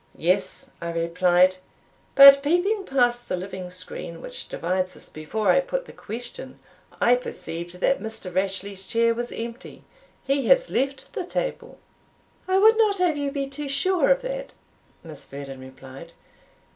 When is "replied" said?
0.91-1.57, 15.59-16.13